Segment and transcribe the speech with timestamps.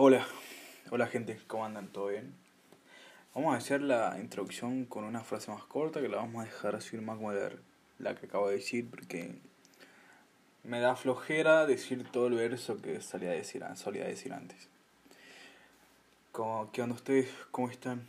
[0.00, 0.24] Hola,
[0.92, 1.88] hola gente, ¿cómo andan?
[1.88, 2.32] ¿Todo bien?
[3.34, 6.76] Vamos a hacer la introducción con una frase más corta que la vamos a dejar
[6.76, 9.34] así más como la que acabo de decir porque
[10.62, 14.68] me da flojera decir todo el verso que solía decir, solía decir antes.
[16.72, 17.28] ¿Qué onda ustedes?
[17.50, 18.06] ¿Cómo están?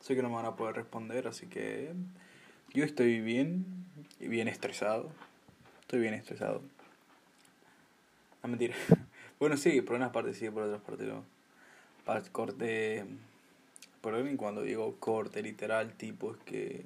[0.00, 1.92] Sé que no me van a poder responder, así que
[2.72, 3.66] yo estoy bien
[4.20, 5.12] y bien estresado.
[5.82, 6.62] Estoy bien estresado.
[8.42, 8.74] No mentira.
[9.40, 11.24] Bueno, sí, por unas partes sí, por otras partes no.
[12.30, 13.06] corte.
[14.02, 16.84] Por cuando digo corte literal, tipo, es que.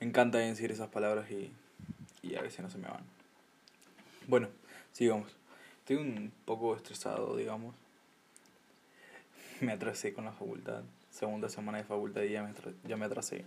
[0.00, 1.52] Me encanta decir esas palabras y,
[2.22, 3.04] y a veces no se me van.
[4.26, 4.48] Bueno,
[4.90, 5.36] sigamos.
[5.78, 7.72] Estoy un poco estresado, digamos.
[9.60, 10.82] Me atrasé con la facultad.
[11.12, 12.52] Segunda semana de facultad ya me,
[12.88, 13.44] ya me atrasé.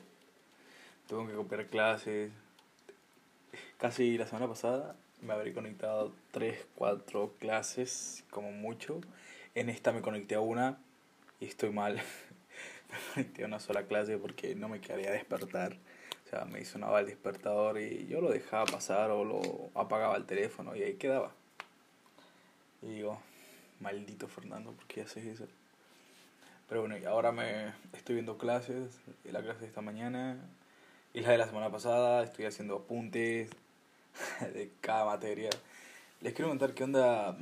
[1.09, 2.31] Tengo que copiar clases.
[3.77, 9.01] Casi la semana pasada me habré conectado 3, 4 clases, como mucho.
[9.55, 10.77] En esta me conecté a una
[11.39, 11.95] y estoy mal.
[12.89, 15.77] me conecté a una sola clase porque no me quería despertar.
[16.25, 19.41] O sea, me sonaba el despertador y yo lo dejaba pasar o lo
[19.75, 21.31] apagaba el teléfono y ahí quedaba.
[22.81, 23.19] Y digo,
[23.79, 25.47] maldito Fernando, ¿por qué haces eso?
[26.67, 30.37] Pero bueno, y ahora me estoy viendo clases, la clase de esta mañana
[31.13, 33.51] y la de la semana pasada, estoy haciendo apuntes,
[34.53, 35.49] de cada materia.
[36.21, 37.37] Les quiero contar qué onda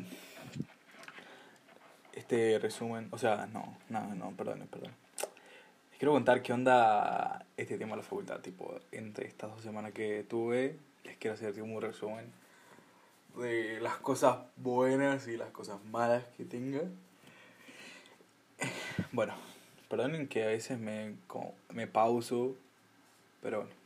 [2.13, 3.07] este resumen.
[3.11, 4.91] O sea, no, no, no, perdón, perdón.
[5.91, 8.39] Les quiero contar qué onda este tema de la facultad.
[8.39, 12.31] Tipo, entre estas dos semanas que tuve, les quiero hacer un resumen
[13.37, 16.81] de las cosas buenas y las cosas malas que tenga.
[19.11, 19.33] Bueno,
[19.89, 21.15] perdonen que a veces me,
[21.69, 22.55] me pauso,
[23.41, 23.80] pero bueno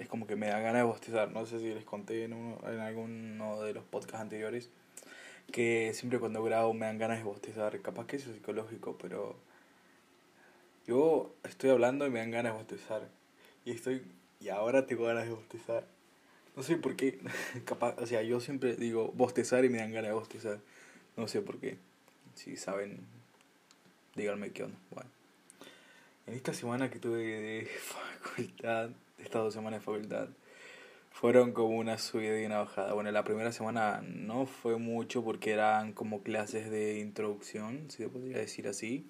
[0.00, 1.30] es como que me da ganas de bostezar.
[1.30, 4.70] No sé si les conté en, uno, en alguno de los podcasts anteriores
[5.52, 7.78] que siempre cuando grabo me dan ganas de bostezar.
[7.82, 9.36] Capaz que eso es psicológico, pero
[10.86, 13.08] yo estoy hablando y me dan ganas de bostezar.
[13.66, 14.02] Y estoy
[14.40, 15.86] y ahora tengo ganas de bostezar.
[16.56, 17.20] No sé por qué.
[17.66, 20.60] Capaz, o sea, yo siempre digo bostezar y me dan ganas de bostezar.
[21.18, 21.76] No sé por qué.
[22.34, 23.00] Si saben,
[24.16, 24.78] díganme qué onda.
[24.90, 25.10] Bueno.
[26.26, 27.66] En esta semana que tuve de
[28.22, 28.90] facultad
[29.22, 30.28] estas dos semanas de facultad
[31.10, 32.92] fueron como una subida y una bajada.
[32.94, 38.08] Bueno, la primera semana no fue mucho porque eran como clases de introducción, si se
[38.08, 39.06] podría decir así.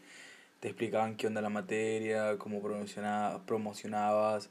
[0.60, 2.60] Te explicaban qué onda la materia, cómo
[3.46, 4.50] promocionabas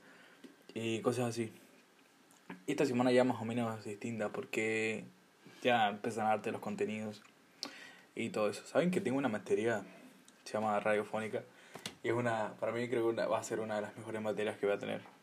[0.73, 1.51] y cosas así.
[2.65, 5.03] Esta semana ya más o menos distinta porque
[5.61, 7.21] ya empiezan a darte los contenidos
[8.15, 8.65] y todo eso.
[8.65, 9.83] ¿Saben que tengo una materia,
[10.45, 11.43] se llama radiofónica?
[12.03, 14.57] Y es una, para mí creo que va a ser una de las mejores materias
[14.57, 15.19] que voy a tener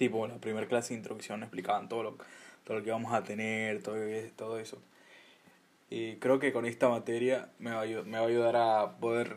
[0.00, 2.16] tipo la primera clase de introducción explicaban todo lo,
[2.64, 3.96] todo lo que vamos a tener, todo,
[4.34, 4.78] todo eso.
[5.90, 9.36] Y creo que con esta materia me va, a, me va a ayudar a poder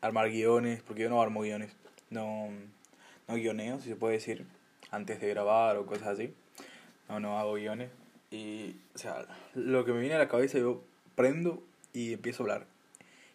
[0.00, 1.72] armar guiones, porque yo no armo guiones,
[2.08, 2.48] no,
[3.28, 4.46] no guioneo, si se puede decir,
[4.90, 6.32] antes de grabar o cosas así.
[7.10, 7.90] No, no hago guiones.
[8.30, 10.82] Y, o sea, lo que me viene a la cabeza yo
[11.16, 12.66] prendo y empiezo a hablar.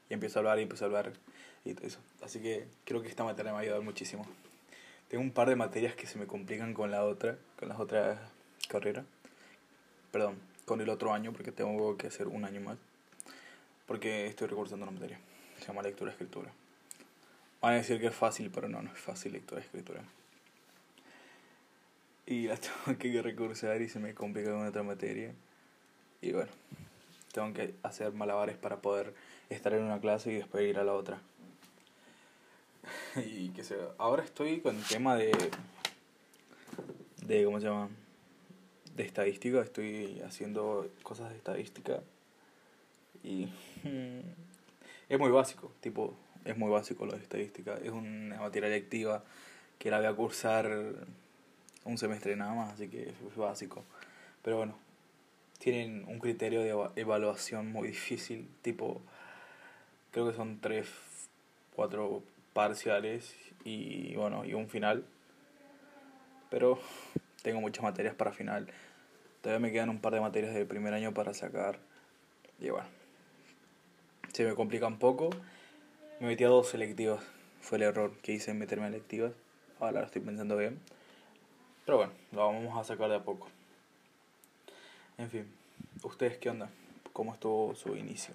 [0.09, 1.13] Y empiezo a hablar y empiezo a hablar
[1.66, 2.00] y todo eso.
[2.23, 4.25] Así que creo que esta materia me va a ayudar muchísimo.
[5.09, 8.19] Tengo un par de materias que se me complican con la otra, con las otras
[8.68, 9.06] carreras.
[10.12, 12.78] Perdón, con el otro año, porque tengo que hacer un año más.
[13.85, 15.17] Porque estoy recursando una materia.
[15.59, 16.51] Se llama lectura escritura.
[17.62, 20.01] Van a decir que es fácil, pero no, no es fácil lectura escritura.
[22.25, 25.34] Y la tengo que recursar y se me complica con otra materia.
[26.22, 26.51] Y bueno,
[27.31, 29.13] tengo que hacer malabares para poder
[29.50, 31.22] estar en una clase y después ir a la otra.
[33.15, 35.31] y que se ahora estoy con el tema de
[37.25, 37.89] de cómo se llama
[38.95, 42.01] de estadística estoy haciendo cosas de estadística
[43.23, 43.47] y
[45.09, 46.13] es muy básico tipo
[46.47, 47.75] es muy básico lo de estadística.
[47.83, 49.23] Es una materia lectiva
[49.77, 50.71] que la voy a cursar
[51.83, 53.83] un semestre nada más así que es básico.
[54.41, 54.87] Pero bueno
[55.59, 59.01] tienen un criterio de evaluación muy difícil tipo
[60.11, 60.87] creo que son tres
[61.75, 62.23] cuatro
[62.57, 65.05] parciales y bueno, y un final.
[66.49, 66.79] Pero
[67.43, 68.65] tengo muchas materias para final.
[69.41, 71.77] Todavía me quedan un par de materias del primer año para sacar.
[72.59, 72.87] Y bueno,
[74.33, 75.29] se me complica un poco.
[76.19, 77.23] Me metí a dos selectivas.
[77.61, 79.33] Fue el error que hice en meterme en electivas.
[79.79, 80.79] Ahora lo estoy pensando bien.
[81.85, 83.49] Pero bueno, lo vamos a sacar de a poco.
[85.19, 85.45] En fin,
[86.01, 86.71] ¿ustedes qué onda?
[87.13, 88.33] ¿Cómo estuvo su inicio?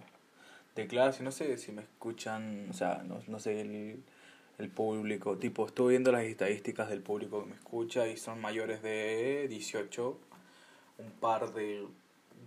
[0.74, 4.02] De clase, no sé si me escuchan, o sea, no, no sé el,
[4.58, 8.82] el público, tipo, estoy viendo las estadísticas del público que me escucha y son mayores
[8.82, 10.18] de 18,
[10.98, 11.86] un par de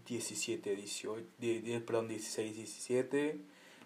[0.07, 3.37] 17, 18, 10, perdón, 16, 17,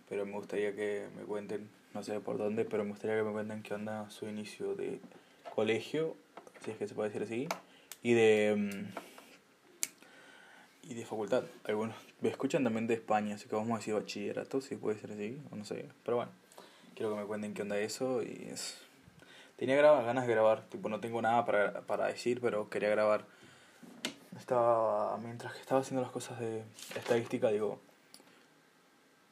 [0.08, 3.32] pero me gustaría que me cuenten, no sé por dónde, pero me gustaría que me
[3.32, 5.00] cuenten qué onda su inicio de
[5.56, 6.16] colegio,
[6.64, 7.48] si es que se puede decir así,
[8.04, 9.09] y de mm,
[10.90, 11.44] y de facultad.
[11.66, 15.12] Algunos me escuchan también de España, así que vamos a decir bachillerato, si puede ser
[15.12, 16.32] así, o no sé, pero bueno,
[16.96, 18.80] quiero que me cuenten qué onda eso y es...
[19.56, 23.26] Tenía ganas de grabar, tipo no tengo nada para, para decir, pero quería grabar.
[24.38, 26.64] Estaba, mientras que estaba haciendo las cosas de
[26.96, 27.78] estadística, digo,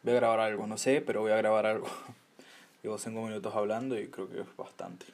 [0.03, 1.87] voy a grabar algo, no sé, pero voy a grabar algo.
[2.83, 5.05] Llevo cinco minutos hablando y creo que es bastante.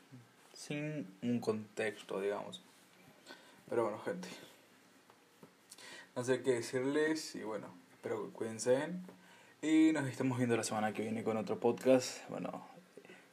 [0.53, 2.61] Sin un contexto, digamos.
[3.69, 4.27] Pero bueno, gente.
[6.15, 8.87] No sé qué decirles y bueno, espero que cuídense.
[9.63, 12.29] Y nos estamos viendo la semana que viene con otro podcast.
[12.29, 12.63] Bueno,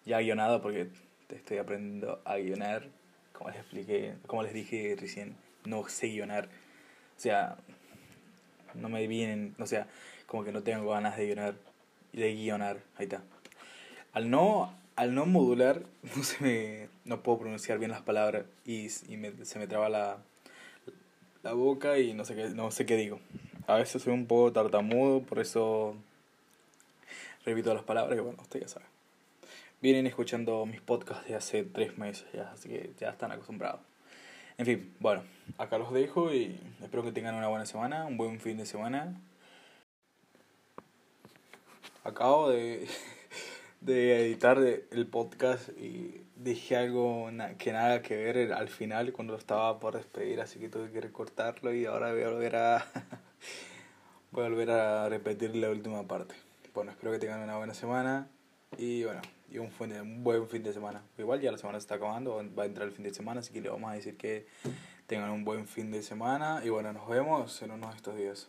[0.07, 0.89] ya guionado porque
[1.29, 2.89] estoy aprendiendo a guionar.
[3.35, 5.37] Como les expliqué, como les dije recién,
[5.67, 6.47] no sé guionar.
[7.19, 7.59] O sea,
[8.73, 9.87] no me vienen, o sea,
[10.25, 11.57] como que no tengo ganas de guionar.
[12.15, 13.23] De guionar, ahí está.
[14.15, 15.83] Al no, al no modular,
[16.17, 19.91] no se me, no puedo pronunciar bien las palabras y, y me, se me traba
[19.91, 20.23] la,
[21.43, 23.21] la boca y no sé qué, no sé qué digo.
[23.67, 25.95] A veces soy un poco tartamudo, por eso
[27.45, 28.91] repito las palabras y bueno, usted ya sabe
[29.81, 33.81] vienen escuchando mis podcasts de hace tres meses ya, así que ya están acostumbrados.
[34.59, 35.23] En fin, bueno,
[35.57, 39.19] acá los dejo y espero que tengan una buena semana, un buen fin de semana.
[42.05, 42.87] Acabo de,
[43.81, 47.29] de editar el podcast y dije algo
[47.59, 51.73] que nada que ver al final cuando estaba por despedir, así que tuve que recortarlo
[51.73, 52.87] y ahora voy a volver a,
[54.33, 56.35] voy a, volver a repetir la última parte.
[56.75, 58.29] Bueno, espero que tengan una buena semana
[58.79, 61.03] y bueno y un, un buen fin de semana.
[61.19, 63.53] Igual ya la semana se está acabando, va a entrar el fin de semana, así
[63.53, 64.47] que le vamos a decir que
[65.07, 68.49] tengan un buen fin de semana y bueno, nos vemos en unos de estos días.